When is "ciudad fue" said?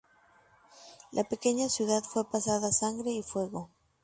1.69-2.27